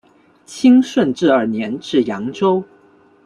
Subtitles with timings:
[0.47, 2.63] 清顺治二年至扬州。